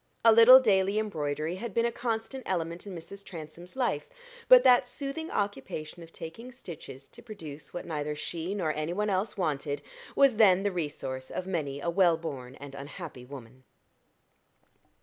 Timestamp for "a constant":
1.85-2.41